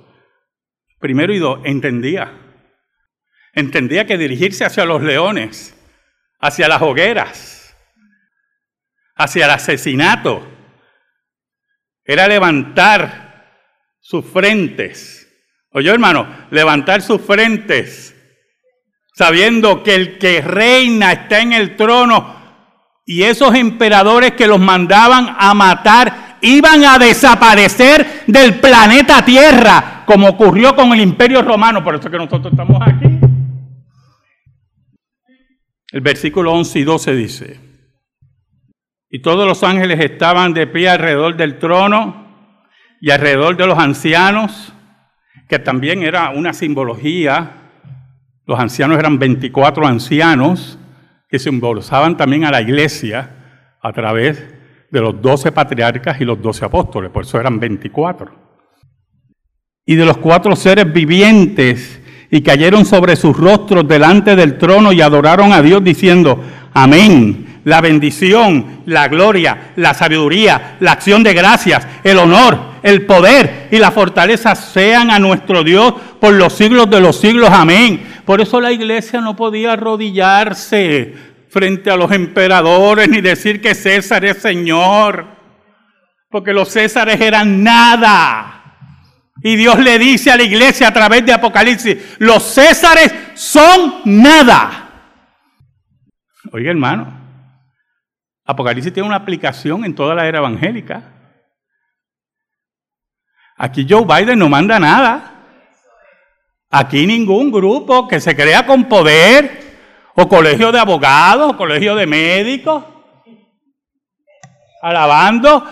primero 1.01 1.35
y 1.35 1.41
dos, 1.41 1.59
entendía. 1.65 2.39
Entendía 3.53 4.07
que 4.07 4.17
dirigirse 4.17 4.65
hacia 4.65 4.85
los 4.85 5.03
leones, 5.03 5.77
hacia 6.39 6.69
las 6.69 6.83
hogueras, 6.83 7.77
hacia 9.17 9.47
el 9.47 9.51
asesinato, 9.51 10.47
era 12.05 12.29
levantar 12.29 13.59
sus 13.99 14.25
frentes. 14.25 15.29
Oye, 15.73 15.91
hermano, 15.91 16.29
levantar 16.53 17.03
sus 17.03 17.21
frentes 17.21 18.13
sabiendo 19.23 19.85
que 19.85 19.95
el 19.95 20.19
que 20.19 20.41
reina 20.41 21.13
está 21.13 21.39
en 21.39 21.53
el 21.53 21.77
trono 21.77 22.35
y 23.07 23.23
esos 23.23 23.55
emperadores 23.55 24.33
que 24.33 24.49
los 24.49 24.59
mandaban 24.59 25.37
a 25.39 25.55
matar 25.55 26.39
iban 26.41 26.85
a 26.85 26.99
desaparecer 26.99 28.25
del 28.27 28.59
planeta 28.59 29.25
Tierra, 29.25 30.03
como 30.07 30.31
ocurrió 30.31 30.75
con 30.75 30.93
el 30.93 31.01
Imperio 31.01 31.41
Romano, 31.41 31.85
por 31.85 31.95
eso 31.95 32.11
que 32.11 32.19
nosotros 32.19 32.53
estamos 32.53 32.83
aquí. 32.85 33.21
El 35.93 36.01
versículo 36.01 36.53
11 36.55 36.79
y 36.81 36.83
12 36.83 37.15
dice, 37.15 37.61
y 39.09 39.23
todos 39.23 39.47
los 39.47 39.63
ángeles 39.63 40.01
estaban 40.01 40.53
de 40.53 40.67
pie 40.67 40.89
alrededor 40.89 41.37
del 41.37 41.61
trono 41.61 42.27
y 43.01 43.13
alrededor 43.13 43.57
de 43.57 43.69
los 43.69 43.79
ancianos, 43.79 44.73
que 45.49 45.61
también 45.61 46.03
era 46.03 46.31
una 46.31 46.53
simbología. 46.53 47.62
Los 48.47 48.59
ancianos 48.59 48.99
eran 48.99 49.19
24 49.19 49.87
ancianos 49.87 50.79
que 51.29 51.39
simbolizaban 51.39 52.17
también 52.17 52.45
a 52.45 52.51
la 52.51 52.61
iglesia 52.61 53.31
a 53.81 53.93
través 53.93 54.45
de 54.91 55.01
los 55.01 55.21
12 55.21 55.53
patriarcas 55.53 56.21
y 56.21 56.25
los 56.25 56.41
12 56.41 56.67
apóstoles, 56.67 57.11
por 57.11 57.25
eso 57.25 57.41
eran 57.41 57.59
24. 57.59 58.31
Y 59.87 59.97
de 59.97 60.05
los 60.05 60.19
cuatro 60.19 60.55
seres 60.55 60.93
vivientes 60.93 62.01
y 62.31 62.43
cayeron 62.43 62.85
sobre 62.85 63.17
sus 63.17 63.37
rostros 63.37 63.87
delante 63.87 64.37
del 64.37 64.59
trono 64.59 64.93
y 64.93 65.01
adoraron 65.01 65.53
a 65.53 65.63
Dios 65.63 65.83
diciendo, 65.83 66.43
amén. 66.73 67.52
La 67.65 67.81
bendición, 67.81 68.83
la 68.87 69.09
gloria, 69.09 69.73
la 69.77 69.95
sabiduría, 69.95 70.77
la 70.81 70.93
acción 70.93 71.23
de 71.23 71.33
gracias, 71.33 71.87
el 72.03 72.19
honor, 72.19 72.73
el 72.83 73.07
poder 73.07 73.69
y 73.71 73.79
la 73.79 73.91
fortaleza 73.93 74.55
sean 74.55 75.11
a 75.11 75.19
nuestro 75.19 75.63
Dios 75.63 75.95
por 76.21 76.35
los 76.35 76.53
siglos 76.55 76.91
de 76.91 77.01
los 77.01 77.21
siglos. 77.21 77.51
Amén. 77.51 78.05
Por 78.25 78.41
eso 78.41 78.61
la 78.61 78.73
iglesia 78.73 79.21
no 79.21 79.37
podía 79.37 79.73
arrodillarse 79.73 81.15
frente 81.49 81.91
a 81.91 81.97
los 81.97 82.11
emperadores 82.13 83.09
ni 83.09 83.21
decir 83.21 83.61
que 83.61 83.75
César 83.75 84.25
es 84.25 84.39
Señor, 84.39 85.27
porque 86.31 86.53
los 86.53 86.71
Césares 86.71 87.21
eran 87.21 87.63
nada. 87.63 88.59
Y 89.43 89.57
Dios 89.57 89.79
le 89.79 89.99
dice 89.99 90.31
a 90.31 90.37
la 90.37 90.45
iglesia 90.45 90.89
a 90.89 90.93
través 90.93 91.27
de 91.27 91.33
Apocalipsis, 91.33 92.17
los 92.19 92.43
Césares 92.43 93.13
son 93.35 94.03
nada. 94.05 94.79
Oiga 96.53 96.71
hermano, 96.71 97.22
Apocalipsis 98.45 98.93
tiene 98.93 99.07
una 99.07 99.17
aplicación 99.17 99.85
en 99.85 99.95
toda 99.95 100.15
la 100.15 100.27
era 100.27 100.39
evangélica. 100.39 101.03
Aquí 103.57 103.87
Joe 103.89 104.05
Biden 104.05 104.39
no 104.39 104.49
manda 104.49 104.79
nada. 104.79 105.33
Aquí 106.71 107.07
ningún 107.07 107.53
grupo 107.53 108.09
que 108.09 108.19
se 108.19 108.35
crea 108.35 108.67
con 108.67 108.85
poder, 108.85 109.61
o 110.15 110.29
colegio 110.29 110.73
de 110.73 110.79
abogados, 110.79 111.53
o 111.53 111.57
colegio 111.57 111.95
de 111.95 112.07
médicos, 112.07 112.85
alabando 114.83 115.65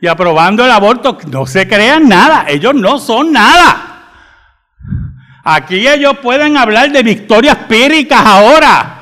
y 0.00 0.08
aprobando 0.08 0.64
el 0.64 0.70
aborto, 0.70 1.18
no 1.28 1.46
se 1.46 1.68
crean 1.68 2.08
nada, 2.08 2.46
ellos 2.48 2.74
no 2.74 2.98
son 2.98 3.32
nada. 3.32 3.88
Aquí 5.44 5.86
ellos 5.86 6.18
pueden 6.18 6.56
hablar 6.56 6.90
de 6.90 7.02
victorias 7.02 7.56
píricas 7.68 8.24
ahora. 8.24 9.01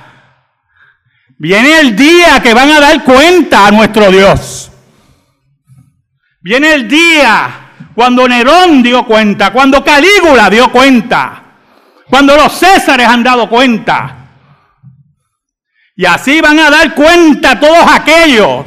Viene 1.40 1.80
el 1.80 1.96
día 1.96 2.38
que 2.42 2.52
van 2.52 2.70
a 2.70 2.80
dar 2.80 3.02
cuenta 3.02 3.66
a 3.66 3.70
nuestro 3.70 4.10
Dios. 4.10 4.70
Viene 6.42 6.74
el 6.74 6.86
día 6.86 7.70
cuando 7.94 8.28
Nerón 8.28 8.82
dio 8.82 9.06
cuenta, 9.06 9.50
cuando 9.50 9.82
Calígula 9.82 10.50
dio 10.50 10.70
cuenta, 10.70 11.42
cuando 12.10 12.36
los 12.36 12.52
Césares 12.52 13.08
han 13.08 13.22
dado 13.22 13.48
cuenta. 13.48 14.16
Y 15.96 16.04
así 16.04 16.42
van 16.42 16.58
a 16.58 16.68
dar 16.68 16.94
cuenta 16.94 17.58
todos 17.58 17.90
aquellos 17.90 18.66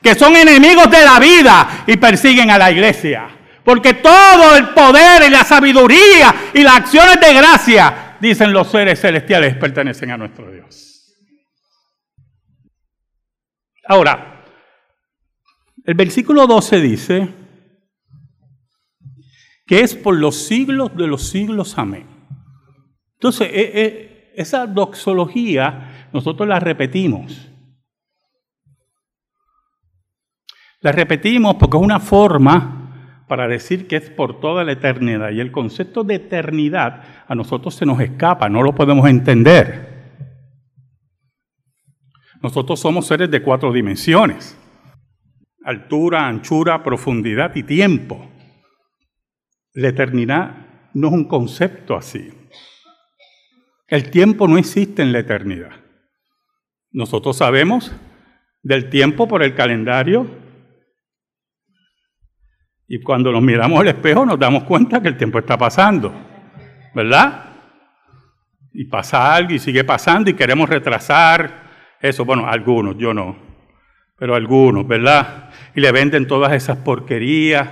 que 0.00 0.14
son 0.14 0.36
enemigos 0.36 0.90
de 0.90 1.04
la 1.04 1.20
vida 1.20 1.84
y 1.86 1.98
persiguen 1.98 2.50
a 2.50 2.56
la 2.56 2.70
iglesia. 2.70 3.26
Porque 3.62 3.92
todo 3.92 4.56
el 4.56 4.70
poder 4.70 5.24
y 5.26 5.28
la 5.28 5.44
sabiduría 5.44 6.34
y 6.54 6.62
las 6.62 6.76
acciones 6.76 7.20
de 7.20 7.34
gracia, 7.34 8.16
dicen 8.20 8.54
los 8.54 8.70
seres 8.70 9.02
celestiales, 9.02 9.54
pertenecen 9.56 10.12
a 10.12 10.16
nuestro 10.16 10.50
Dios. 10.50 10.95
Ahora, 13.88 14.44
el 15.84 15.94
versículo 15.94 16.46
12 16.46 16.80
dice 16.80 17.28
que 19.66 19.80
es 19.80 19.94
por 19.94 20.16
los 20.16 20.36
siglos 20.36 20.96
de 20.96 21.06
los 21.06 21.28
siglos, 21.28 21.76
amén. 21.78 22.06
Entonces, 23.14 23.48
eh, 23.52 23.72
eh, 23.74 24.32
esa 24.36 24.66
doxología 24.66 26.08
nosotros 26.12 26.48
la 26.48 26.60
repetimos. 26.60 27.50
La 30.80 30.92
repetimos 30.92 31.56
porque 31.56 31.76
es 31.76 31.82
una 31.82 32.00
forma 32.00 33.24
para 33.28 33.48
decir 33.48 33.88
que 33.88 33.96
es 33.96 34.10
por 34.10 34.40
toda 34.40 34.62
la 34.62 34.72
eternidad. 34.72 35.30
Y 35.30 35.40
el 35.40 35.50
concepto 35.50 36.04
de 36.04 36.16
eternidad 36.16 37.24
a 37.26 37.34
nosotros 37.34 37.74
se 37.74 37.86
nos 37.86 38.00
escapa, 38.00 38.48
no 38.48 38.62
lo 38.62 38.74
podemos 38.74 39.08
entender. 39.08 39.95
Nosotros 42.46 42.78
somos 42.78 43.08
seres 43.08 43.28
de 43.28 43.42
cuatro 43.42 43.72
dimensiones. 43.72 44.56
Altura, 45.64 46.28
anchura, 46.28 46.84
profundidad 46.84 47.56
y 47.56 47.64
tiempo. 47.64 48.30
La 49.72 49.88
eternidad 49.88 50.90
no 50.94 51.08
es 51.08 51.12
un 51.12 51.24
concepto 51.24 51.96
así. 51.96 52.32
El 53.88 54.12
tiempo 54.12 54.46
no 54.46 54.58
existe 54.58 55.02
en 55.02 55.10
la 55.10 55.18
eternidad. 55.18 55.72
Nosotros 56.92 57.36
sabemos 57.36 57.90
del 58.62 58.90
tiempo 58.90 59.26
por 59.26 59.42
el 59.42 59.56
calendario 59.56 60.30
y 62.86 63.00
cuando 63.00 63.32
nos 63.32 63.42
miramos 63.42 63.80
al 63.80 63.88
espejo 63.88 64.24
nos 64.24 64.38
damos 64.38 64.62
cuenta 64.62 65.02
que 65.02 65.08
el 65.08 65.16
tiempo 65.16 65.40
está 65.40 65.58
pasando, 65.58 66.14
¿verdad? 66.94 67.56
Y 68.72 68.84
pasa 68.84 69.34
algo 69.34 69.52
y 69.52 69.58
sigue 69.58 69.82
pasando 69.82 70.30
y 70.30 70.34
queremos 70.34 70.68
retrasar 70.68 71.65
eso. 72.08 72.24
Bueno, 72.24 72.46
algunos, 72.46 72.96
yo 72.98 73.12
no, 73.12 73.36
pero 74.18 74.34
algunos, 74.34 74.86
¿verdad? 74.86 75.50
Y 75.74 75.80
le 75.80 75.92
venden 75.92 76.26
todas 76.26 76.52
esas 76.52 76.78
porquerías 76.78 77.68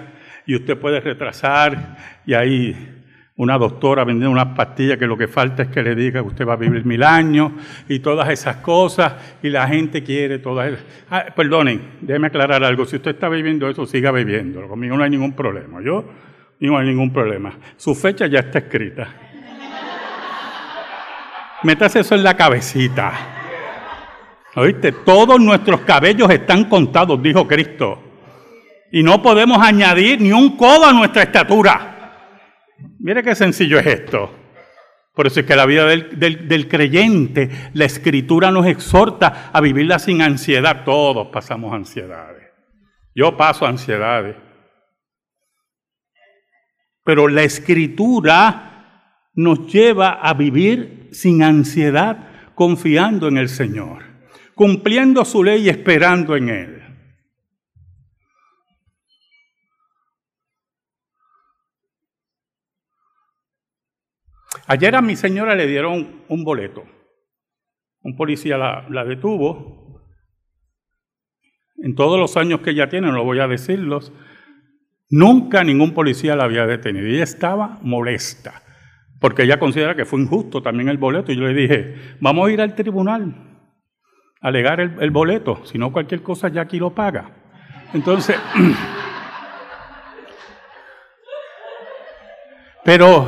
y 0.46 0.54
usted 0.54 0.78
puede 0.78 1.00
retrasar 1.00 1.96
y 2.26 2.34
ahí 2.34 2.94
una 3.36 3.58
doctora 3.58 4.04
vendiendo 4.04 4.30
unas 4.30 4.54
pastillas 4.54 4.96
que 4.96 5.06
lo 5.06 5.16
que 5.16 5.26
falta 5.26 5.64
es 5.64 5.68
que 5.68 5.82
le 5.82 5.94
diga 5.94 6.20
que 6.20 6.28
usted 6.28 6.46
va 6.46 6.52
a 6.52 6.56
vivir 6.56 6.84
mil 6.84 7.02
años 7.02 7.52
y 7.88 7.98
todas 7.98 8.28
esas 8.28 8.56
cosas 8.56 9.38
y 9.42 9.48
la 9.48 9.66
gente 9.66 10.04
quiere 10.04 10.38
todas 10.38 10.72
esas... 10.72 10.84
Ah, 11.10 11.26
perdonen, 11.34 11.96
déjeme 12.00 12.28
aclarar 12.28 12.62
algo, 12.62 12.84
si 12.84 12.96
usted 12.96 13.12
está 13.12 13.28
viviendo 13.28 13.68
eso, 13.68 13.86
siga 13.86 14.12
viviendo, 14.12 14.68
conmigo 14.68 14.96
no 14.96 15.02
hay 15.02 15.10
ningún 15.10 15.32
problema, 15.32 15.82
yo 15.82 16.04
no 16.60 16.78
hay 16.78 16.86
ningún 16.86 17.12
problema, 17.12 17.52
su 17.76 17.94
fecha 17.94 18.26
ya 18.26 18.40
está 18.40 18.60
escrita. 18.60 19.08
Métase 21.64 22.00
eso 22.00 22.14
en 22.14 22.22
la 22.22 22.36
cabecita. 22.36 23.33
¿Oíste? 24.56 24.92
Todos 24.92 25.40
nuestros 25.40 25.80
cabellos 25.80 26.30
están 26.30 26.64
contados, 26.64 27.22
dijo 27.22 27.46
Cristo. 27.46 28.02
Y 28.92 29.02
no 29.02 29.20
podemos 29.20 29.58
añadir 29.58 30.20
ni 30.20 30.32
un 30.32 30.56
codo 30.56 30.86
a 30.86 30.92
nuestra 30.92 31.24
estatura. 31.24 31.94
Mire 33.00 33.22
qué 33.22 33.34
sencillo 33.34 33.78
es 33.78 33.86
esto. 33.86 34.30
Por 35.14 35.28
eso 35.28 35.40
es 35.40 35.46
que 35.46 35.54
la 35.54 35.66
vida 35.66 35.86
del, 35.86 36.68
creyente, 36.68 37.48
la 37.72 37.84
escritura 37.84 38.50
nos 38.50 38.66
exhorta 38.66 39.50
a 39.52 39.60
vivirla 39.60 40.00
sin 40.00 40.20
ansiedad. 40.20 40.84
Todos 40.84 41.28
pasamos 41.28 41.72
ansiedades. 41.72 42.42
Yo 43.14 43.36
paso 43.36 43.64
ansiedades. 43.64 44.36
Pero 47.04 47.28
la 47.28 47.44
escritura 47.44 49.28
nos 49.34 49.72
lleva 49.72 50.14
a 50.14 50.34
vivir 50.34 51.10
sin 51.12 51.44
ansiedad, 51.44 52.52
confiando 52.54 53.28
en 53.28 53.38
el 53.38 53.48
Señor, 53.48 54.02
cumpliendo 54.54 55.24
su 55.24 55.42
ley 55.42 55.64
y 55.64 55.68
esperando 55.68 56.36
en 56.36 56.48
Él. 56.48 56.80
Ayer 64.66 64.94
a 64.96 65.02
mi 65.02 65.14
señora 65.16 65.54
le 65.54 65.66
dieron 65.66 66.22
un 66.28 66.44
boleto. 66.44 66.84
Un 68.02 68.16
policía 68.16 68.56
la, 68.56 69.04
detuvo. 69.04 70.02
En 71.76 71.94
todos 71.94 72.18
los 72.18 72.36
años 72.36 72.60
que 72.60 72.70
ella 72.70 72.88
tiene, 72.88 73.10
no 73.10 73.24
voy 73.24 73.40
a 73.40 73.48
decirlos, 73.48 74.12
nunca 75.10 75.64
ningún 75.64 75.92
policía 75.92 76.34
la 76.34 76.44
había 76.44 76.66
detenido. 76.66 77.06
Ella 77.06 77.24
estaba 77.24 77.78
molesta, 77.82 78.62
porque 79.20 79.42
ella 79.42 79.58
considera 79.58 79.94
que 79.94 80.06
fue 80.06 80.20
injusto 80.20 80.62
también 80.62 80.88
el 80.88 80.96
boleto. 80.96 81.30
Y 81.30 81.36
yo 81.36 81.42
le 81.42 81.54
dije, 81.54 82.16
vamos 82.20 82.48
a 82.48 82.52
ir 82.52 82.60
al 82.62 82.74
tribunal 82.74 83.53
alegar 84.44 84.78
el, 84.78 85.10
boleto, 85.10 85.64
si 85.64 85.78
no 85.78 85.90
cualquier 85.90 86.22
cosa 86.22 86.48
ya 86.48 86.60
aquí 86.60 86.78
lo 86.78 86.90
paga. 86.90 87.30
Entonces, 87.94 88.38
pero 92.84 93.26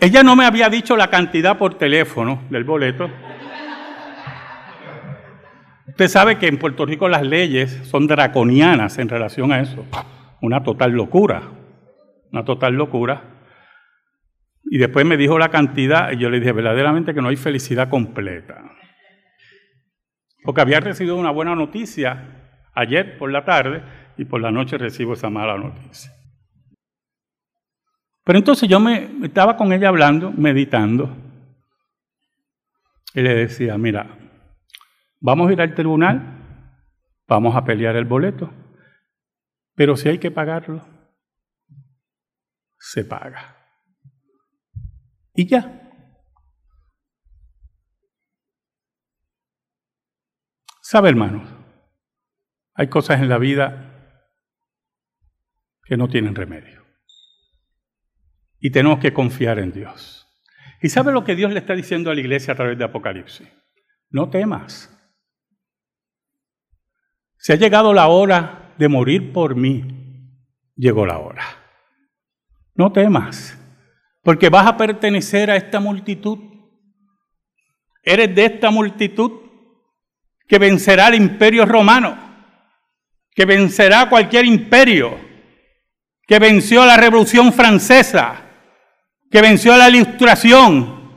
ella 0.00 0.24
no 0.24 0.34
me 0.34 0.44
había 0.44 0.68
dicho 0.68 0.96
la 0.96 1.08
cantidad 1.08 1.56
por 1.56 1.74
teléfono 1.74 2.42
del 2.50 2.64
boleto. 2.64 3.08
Usted 5.86 6.08
sabe 6.08 6.38
que 6.38 6.48
en 6.48 6.58
Puerto 6.58 6.84
Rico 6.84 7.08
las 7.08 7.22
leyes 7.22 7.70
son 7.84 8.08
draconianas 8.08 8.98
en 8.98 9.08
relación 9.08 9.52
a 9.52 9.60
eso. 9.60 9.84
Una 10.40 10.64
total 10.64 10.90
locura. 10.90 11.42
Una 12.32 12.44
total 12.44 12.74
locura. 12.74 13.22
Y 14.64 14.78
después 14.78 15.06
me 15.06 15.16
dijo 15.16 15.38
la 15.38 15.50
cantidad 15.50 16.10
y 16.10 16.18
yo 16.18 16.28
le 16.28 16.40
dije 16.40 16.52
verdaderamente 16.52 17.14
que 17.14 17.22
no 17.22 17.28
hay 17.28 17.36
felicidad 17.36 17.88
completa. 17.88 18.64
Porque 20.42 20.60
había 20.60 20.80
recibido 20.80 21.16
una 21.16 21.30
buena 21.30 21.54
noticia 21.54 22.68
ayer 22.74 23.18
por 23.18 23.30
la 23.30 23.44
tarde 23.44 23.82
y 24.16 24.24
por 24.24 24.40
la 24.40 24.50
noche 24.50 24.78
recibo 24.78 25.14
esa 25.14 25.30
mala 25.30 25.56
noticia. 25.56 26.12
Pero 28.24 28.38
entonces 28.38 28.68
yo 28.68 28.78
me 28.78 29.24
estaba 29.24 29.56
con 29.56 29.72
ella 29.72 29.88
hablando, 29.88 30.30
meditando, 30.32 31.16
y 33.14 33.22
le 33.22 33.34
decía, 33.34 33.78
mira, 33.78 34.18
vamos 35.18 35.48
a 35.48 35.52
ir 35.52 35.60
al 35.60 35.74
tribunal, 35.74 36.20
vamos 37.26 37.56
a 37.56 37.64
pelear 37.64 37.96
el 37.96 38.04
boleto, 38.04 38.52
pero 39.74 39.96
si 39.96 40.08
hay 40.08 40.18
que 40.18 40.30
pagarlo, 40.30 40.86
se 42.78 43.04
paga. 43.04 43.56
Y 45.34 45.46
ya. 45.46 45.87
¿Sabe, 50.90 51.10
hermanos? 51.10 51.46
Hay 52.72 52.88
cosas 52.88 53.20
en 53.20 53.28
la 53.28 53.36
vida 53.36 54.24
que 55.84 55.98
no 55.98 56.08
tienen 56.08 56.34
remedio. 56.34 56.82
Y 58.58 58.70
tenemos 58.70 58.98
que 58.98 59.12
confiar 59.12 59.58
en 59.58 59.70
Dios. 59.70 60.26
¿Y 60.80 60.88
sabe 60.88 61.12
lo 61.12 61.24
que 61.24 61.36
Dios 61.36 61.52
le 61.52 61.58
está 61.58 61.74
diciendo 61.74 62.10
a 62.10 62.14
la 62.14 62.22
iglesia 62.22 62.54
a 62.54 62.56
través 62.56 62.78
de 62.78 62.84
Apocalipsis? 62.84 63.46
No 64.08 64.30
temas. 64.30 64.88
Se 67.36 67.52
ha 67.52 67.56
llegado 67.56 67.92
la 67.92 68.08
hora 68.08 68.74
de 68.78 68.88
morir 68.88 69.34
por 69.34 69.56
mí. 69.56 69.84
Llegó 70.74 71.04
la 71.04 71.18
hora. 71.18 71.44
No 72.74 72.92
temas, 72.92 73.58
porque 74.22 74.48
vas 74.48 74.66
a 74.66 74.78
pertenecer 74.78 75.50
a 75.50 75.56
esta 75.56 75.80
multitud. 75.80 76.38
Eres 78.02 78.34
de 78.34 78.46
esta 78.46 78.70
multitud 78.70 79.47
que 80.48 80.58
vencerá 80.58 81.06
al 81.06 81.14
imperio 81.14 81.66
romano, 81.66 82.16
que 83.34 83.44
vencerá 83.44 84.08
cualquier 84.08 84.46
imperio, 84.46 85.18
que 86.26 86.38
venció 86.38 86.84
la 86.86 86.96
revolución 86.96 87.52
francesa, 87.52 88.42
que 89.30 89.42
venció 89.42 89.76
la 89.76 89.90
ilustración, 89.90 91.12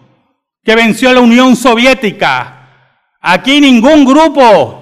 que 0.63 0.75
venció 0.75 1.13
la 1.13 1.21
Unión 1.21 1.55
Soviética. 1.55 2.57
Aquí 3.21 3.61
ningún 3.61 4.03
grupo 4.03 4.81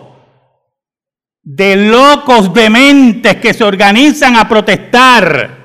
de 1.43 1.75
locos 1.75 2.53
dementes 2.53 3.35
que 3.37 3.53
se 3.53 3.63
organizan 3.63 4.35
a 4.35 4.47
protestar 4.47 5.57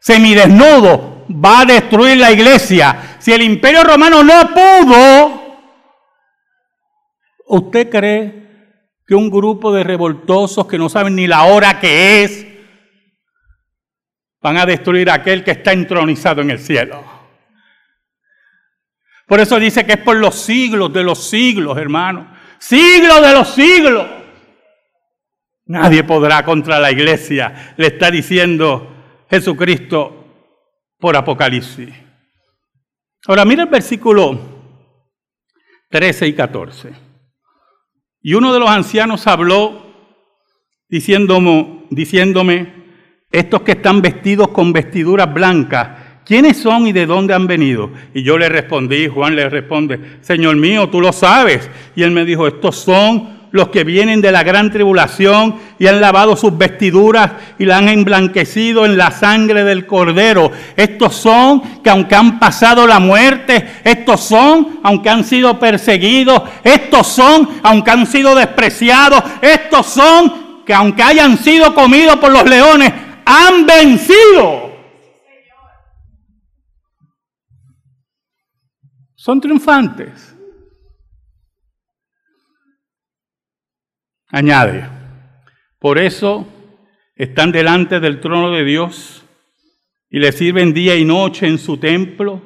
semidesnudo 0.00 1.24
va 1.28 1.60
a 1.60 1.64
destruir 1.64 2.18
la 2.18 2.30
iglesia. 2.30 3.16
Si 3.18 3.32
el 3.32 3.42
imperio 3.42 3.84
romano 3.84 4.22
no 4.22 4.50
pudo, 4.52 5.43
¿usted 7.56 7.90
cree 7.90 8.44
que 9.06 9.14
un 9.14 9.30
grupo 9.30 9.72
de 9.72 9.84
revoltosos 9.84 10.66
que 10.66 10.78
no 10.78 10.88
saben 10.88 11.16
ni 11.16 11.26
la 11.26 11.44
hora 11.44 11.78
que 11.78 12.24
es 12.24 12.46
van 14.40 14.58
a 14.58 14.66
destruir 14.66 15.08
a 15.08 15.14
aquel 15.14 15.42
que 15.42 15.52
está 15.52 15.72
entronizado 15.72 16.42
en 16.42 16.50
el 16.50 16.58
cielo. 16.58 17.02
Por 19.26 19.40
eso 19.40 19.58
dice 19.58 19.86
que 19.86 19.94
es 19.94 19.98
por 20.00 20.16
los 20.16 20.34
siglos 20.34 20.92
de 20.92 21.02
los 21.02 21.30
siglos, 21.30 21.78
hermano. 21.78 22.30
Siglos 22.58 23.22
de 23.22 23.32
los 23.32 23.48
siglos. 23.54 24.06
Nadie 25.64 26.04
podrá 26.04 26.44
contra 26.44 26.78
la 26.78 26.92
iglesia, 26.92 27.74
le 27.78 27.86
está 27.86 28.10
diciendo 28.10 29.24
Jesucristo 29.30 30.26
por 30.98 31.16
Apocalipsis. 31.16 31.88
Ahora 33.26 33.46
mira 33.46 33.62
el 33.62 33.70
versículo 33.70 34.38
13 35.88 36.26
y 36.26 36.32
14. 36.34 37.03
Y 38.26 38.32
uno 38.32 38.54
de 38.54 38.58
los 38.58 38.70
ancianos 38.70 39.26
habló 39.26 39.82
diciéndome, 40.88 41.84
diciéndome 41.90 42.72
estos 43.30 43.60
que 43.60 43.72
están 43.72 44.00
vestidos 44.00 44.48
con 44.48 44.72
vestiduras 44.72 45.32
blancas, 45.32 45.90
¿quiénes 46.24 46.56
son 46.56 46.86
y 46.86 46.92
de 46.92 47.04
dónde 47.04 47.34
han 47.34 47.46
venido? 47.46 47.90
Y 48.14 48.22
yo 48.22 48.38
le 48.38 48.48
respondí, 48.48 49.08
Juan 49.08 49.36
le 49.36 49.50
responde, 49.50 50.20
Señor 50.22 50.56
mío, 50.56 50.88
tú 50.88 51.02
lo 51.02 51.12
sabes. 51.12 51.70
Y 51.94 52.02
él 52.02 52.12
me 52.12 52.24
dijo, 52.24 52.48
estos 52.48 52.76
son 52.76 53.33
los 53.54 53.68
que 53.68 53.84
vienen 53.84 54.20
de 54.20 54.32
la 54.32 54.42
gran 54.42 54.72
tribulación 54.72 55.54
y 55.78 55.86
han 55.86 56.00
lavado 56.00 56.34
sus 56.34 56.58
vestiduras 56.58 57.30
y 57.56 57.64
la 57.64 57.78
han 57.78 57.88
emblanquecido 57.88 58.84
en 58.84 58.96
la 58.96 59.12
sangre 59.12 59.62
del 59.62 59.86
cordero. 59.86 60.50
Estos 60.76 61.14
son 61.14 61.62
que 61.80 61.88
aunque 61.88 62.16
han 62.16 62.40
pasado 62.40 62.84
la 62.84 62.98
muerte, 62.98 63.80
estos 63.84 64.22
son 64.22 64.80
aunque 64.82 65.08
han 65.08 65.22
sido 65.22 65.56
perseguidos, 65.60 66.42
estos 66.64 67.06
son 67.06 67.48
aunque 67.62 67.92
han 67.92 68.08
sido 68.08 68.34
despreciados, 68.34 69.22
estos 69.40 69.86
son 69.86 70.64
que 70.66 70.74
aunque 70.74 71.04
hayan 71.04 71.38
sido 71.38 71.76
comidos 71.76 72.16
por 72.16 72.32
los 72.32 72.44
leones, 72.44 72.92
han 73.24 73.64
vencido. 73.64 74.72
Son 79.14 79.40
triunfantes. 79.40 80.33
Añade, 84.34 84.84
por 85.78 85.96
eso 85.96 86.44
están 87.14 87.52
delante 87.52 88.00
del 88.00 88.18
trono 88.18 88.50
de 88.50 88.64
Dios 88.64 89.24
y 90.10 90.18
le 90.18 90.32
sirven 90.32 90.74
día 90.74 90.96
y 90.96 91.04
noche 91.04 91.46
en 91.46 91.56
su 91.56 91.76
templo, 91.76 92.42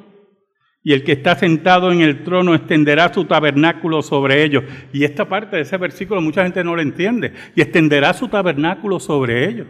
y 0.83 0.93
el 0.93 1.03
que 1.03 1.13
está 1.13 1.35
sentado 1.35 1.91
en 1.91 2.01
el 2.01 2.23
trono 2.23 2.53
extenderá 2.53 3.11
su 3.11 3.25
tabernáculo 3.25 4.03
sobre 4.03 4.43
ellos. 4.43 4.65
Y 4.93 5.03
esta 5.03 5.27
parte 5.27 5.55
de 5.55 5.63
ese 5.63 5.77
versículo 5.77 6.21
mucha 6.21 6.43
gente 6.43 6.63
no 6.63 6.75
lo 6.75 6.83
entiende, 6.83 7.33
y 7.55 7.61
extenderá 7.61 8.13
su 8.13 8.27
tabernáculo 8.27 8.99
sobre 8.99 9.49
ellos. 9.49 9.67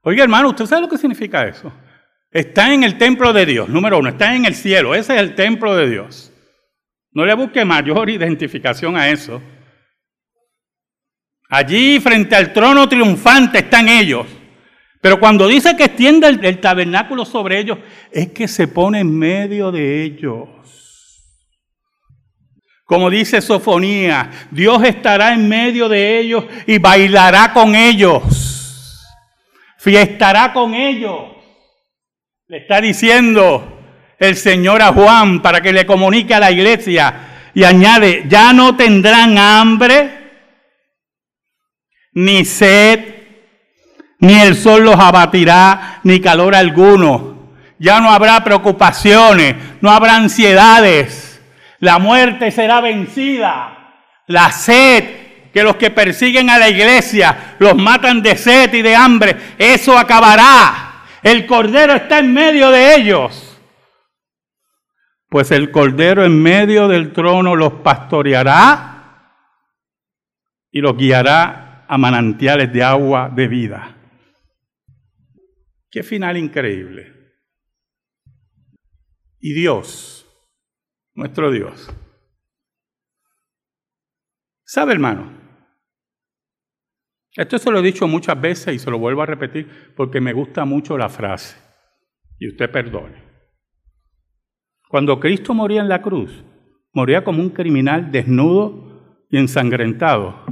Oiga, 0.00 0.24
hermano, 0.24 0.48
¿usted 0.48 0.66
sabe 0.66 0.82
lo 0.82 0.88
que 0.88 0.98
significa 0.98 1.46
eso? 1.46 1.72
Está 2.32 2.74
en 2.74 2.82
el 2.82 2.98
templo 2.98 3.32
de 3.32 3.46
Dios, 3.46 3.68
número 3.68 4.00
uno, 4.00 4.08
está 4.08 4.34
en 4.34 4.46
el 4.46 4.56
cielo, 4.56 4.96
ese 4.96 5.14
es 5.14 5.20
el 5.20 5.36
templo 5.36 5.76
de 5.76 5.88
Dios. 5.88 6.32
No 7.12 7.24
le 7.24 7.34
busque 7.34 7.64
mayor 7.64 8.10
identificación 8.10 8.96
a 8.96 9.10
eso. 9.10 9.40
Allí 11.54 12.00
frente 12.00 12.34
al 12.36 12.52
trono 12.52 12.88
triunfante 12.88 13.58
están 13.58 13.88
ellos. 13.88 14.26
Pero 15.00 15.20
cuando 15.20 15.46
dice 15.46 15.76
que 15.76 15.84
extiende 15.84 16.26
el, 16.28 16.44
el, 16.44 16.60
tabernáculo 16.60 17.24
sobre 17.24 17.58
ellos, 17.58 17.78
es 18.10 18.28
que 18.28 18.48
se 18.48 18.68
pone 18.68 19.00
en 19.00 19.18
medio 19.18 19.70
de 19.70 20.02
ellos. 20.02 20.48
Como 22.84 23.10
dice 23.10 23.40
Sofonía, 23.40 24.30
Dios 24.50 24.82
estará 24.84 25.32
en 25.32 25.48
medio 25.48 25.88
de 25.88 26.18
ellos 26.18 26.44
y 26.66 26.78
bailará 26.78 27.52
con 27.52 27.74
ellos 27.74 28.22
fiestará 29.84 30.54
con 30.54 30.72
ellos. 30.72 31.24
Le 32.48 32.58
está 32.58 32.80
diciendo 32.80 33.82
el 34.18 34.34
Señor 34.34 34.80
a 34.80 34.94
Juan 34.94 35.42
para 35.42 35.60
que 35.60 35.74
le 35.74 35.84
comunique 35.84 36.32
a 36.32 36.40
la 36.40 36.50
iglesia 36.50 37.50
y 37.52 37.64
añade, 37.64 38.24
ya 38.26 38.54
no 38.54 38.76
tendrán 38.76 39.36
hambre, 39.36 40.23
ni 42.14 42.44
sed, 42.44 43.14
ni 44.20 44.40
el 44.40 44.56
sol 44.56 44.84
los 44.84 44.98
abatirá, 44.98 46.00
ni 46.04 46.20
calor 46.20 46.54
alguno. 46.54 47.34
Ya 47.78 48.00
no 48.00 48.10
habrá 48.10 48.42
preocupaciones, 48.42 49.56
no 49.80 49.90
habrá 49.90 50.16
ansiedades. 50.16 51.42
La 51.80 51.98
muerte 51.98 52.50
será 52.50 52.80
vencida. 52.80 53.76
La 54.26 54.52
sed 54.52 55.04
que 55.52 55.62
los 55.62 55.76
que 55.76 55.90
persiguen 55.90 56.50
a 56.50 56.58
la 56.58 56.68
iglesia 56.68 57.56
los 57.58 57.76
matan 57.76 58.22
de 58.22 58.36
sed 58.36 58.72
y 58.72 58.82
de 58.82 58.96
hambre. 58.96 59.36
Eso 59.58 59.98
acabará. 59.98 61.04
El 61.22 61.46
Cordero 61.46 61.94
está 61.94 62.18
en 62.18 62.32
medio 62.32 62.70
de 62.70 62.96
ellos. 62.96 63.58
Pues 65.28 65.50
el 65.50 65.70
Cordero 65.70 66.24
en 66.24 66.40
medio 66.40 66.88
del 66.88 67.12
trono 67.12 67.54
los 67.56 67.72
pastoreará 67.74 68.94
y 70.70 70.80
los 70.80 70.96
guiará 70.96 71.63
a 71.86 71.98
manantiales 71.98 72.72
de 72.72 72.82
agua 72.82 73.30
de 73.34 73.48
vida. 73.48 73.96
Qué 75.90 76.02
final 76.02 76.36
increíble. 76.36 77.12
Y 79.40 79.52
Dios, 79.52 80.26
nuestro 81.14 81.50
Dios. 81.50 81.88
¿Sabe, 84.64 84.92
hermano? 84.92 85.30
Esto 87.36 87.58
se 87.58 87.70
lo 87.70 87.80
he 87.80 87.82
dicho 87.82 88.08
muchas 88.08 88.40
veces 88.40 88.74
y 88.74 88.78
se 88.78 88.90
lo 88.90 88.98
vuelvo 88.98 89.22
a 89.22 89.26
repetir 89.26 89.92
porque 89.96 90.20
me 90.20 90.32
gusta 90.32 90.64
mucho 90.64 90.96
la 90.96 91.08
frase. 91.08 91.56
Y 92.38 92.48
usted 92.48 92.70
perdone. 92.70 93.22
Cuando 94.88 95.18
Cristo 95.18 95.54
moría 95.54 95.80
en 95.80 95.88
la 95.88 96.02
cruz, 96.02 96.44
moría 96.92 97.24
como 97.24 97.42
un 97.42 97.50
criminal 97.50 98.10
desnudo 98.12 99.26
y 99.30 99.38
ensangrentado. 99.38 100.44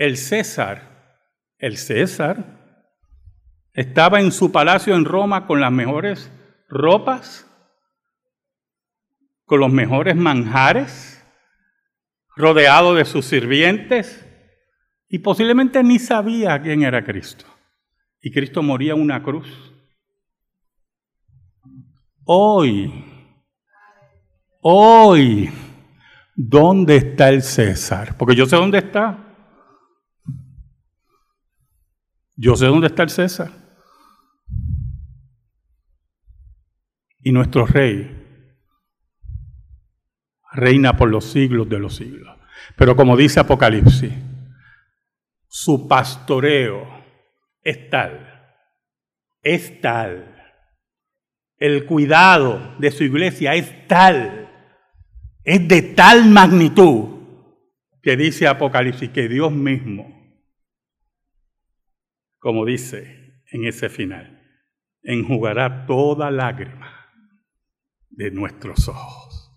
El 0.00 0.16
César, 0.16 1.18
el 1.58 1.76
César, 1.76 2.86
estaba 3.74 4.18
en 4.18 4.32
su 4.32 4.50
palacio 4.50 4.94
en 4.94 5.04
Roma 5.04 5.46
con 5.46 5.60
las 5.60 5.70
mejores 5.70 6.32
ropas, 6.70 7.46
con 9.44 9.60
los 9.60 9.70
mejores 9.70 10.16
manjares, 10.16 11.22
rodeado 12.34 12.94
de 12.94 13.04
sus 13.04 13.26
sirvientes, 13.26 14.26
y 15.06 15.18
posiblemente 15.18 15.82
ni 15.82 15.98
sabía 15.98 16.62
quién 16.62 16.82
era 16.82 17.04
Cristo. 17.04 17.44
Y 18.22 18.32
Cristo 18.32 18.62
moría 18.62 18.94
en 18.94 19.02
una 19.02 19.22
cruz. 19.22 19.74
Hoy, 22.24 23.04
hoy, 24.62 25.50
¿dónde 26.34 26.96
está 26.96 27.28
el 27.28 27.42
César? 27.42 28.16
Porque 28.16 28.34
yo 28.34 28.46
sé 28.46 28.56
dónde 28.56 28.78
está. 28.78 29.26
Yo 32.42 32.56
sé 32.56 32.64
dónde 32.64 32.86
está 32.86 33.02
el 33.02 33.10
César. 33.10 33.50
Y 37.22 37.32
nuestro 37.32 37.66
rey 37.66 38.16
reina 40.50 40.96
por 40.96 41.10
los 41.10 41.26
siglos 41.26 41.68
de 41.68 41.78
los 41.78 41.96
siglos. 41.96 42.34
Pero 42.76 42.96
como 42.96 43.14
dice 43.14 43.40
Apocalipsis, 43.40 44.14
su 45.48 45.86
pastoreo 45.86 46.88
es 47.62 47.90
tal, 47.90 48.56
es 49.42 49.78
tal, 49.82 50.34
el 51.58 51.84
cuidado 51.84 52.74
de 52.78 52.90
su 52.90 53.04
iglesia 53.04 53.54
es 53.54 53.86
tal, 53.86 54.48
es 55.44 55.68
de 55.68 55.82
tal 55.82 56.30
magnitud 56.30 57.20
que 58.02 58.16
dice 58.16 58.46
Apocalipsis 58.46 59.10
que 59.10 59.28
Dios 59.28 59.52
mismo, 59.52 60.19
como 62.40 62.64
dice 62.64 63.44
en 63.52 63.66
ese 63.66 63.88
final, 63.88 64.42
enjugará 65.02 65.86
toda 65.86 66.30
lágrima 66.30 67.06
de 68.08 68.30
nuestros 68.30 68.88
ojos. 68.88 69.52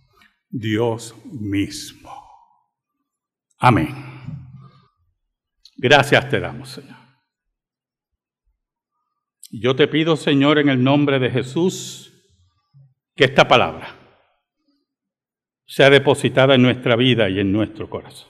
Dios 0.49 1.15
mismo. 1.25 2.11
Amén. 3.57 3.87
Gracias 5.77 6.29
te 6.29 6.39
damos, 6.39 6.69
Señor. 6.69 6.97
Yo 9.49 9.75
te 9.75 9.87
pido, 9.87 10.15
Señor, 10.15 10.59
en 10.59 10.69
el 10.69 10.83
nombre 10.83 11.19
de 11.19 11.29
Jesús, 11.29 12.13
que 13.15 13.25
esta 13.25 13.47
palabra 13.47 13.99
sea 15.65 15.89
depositada 15.89 16.55
en 16.55 16.61
nuestra 16.61 16.95
vida 16.95 17.29
y 17.29 17.39
en 17.39 17.51
nuestro 17.51 17.89
corazón. 17.89 18.29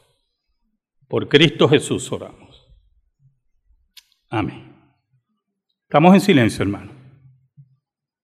Por 1.07 1.27
Cristo 1.29 1.67
Jesús 1.67 2.11
oramos. 2.11 2.52
Amén. 4.33 4.63
Estamos 5.83 6.11
en 6.15 6.21
silencio, 6.21 6.63
hermano. 6.63 7.02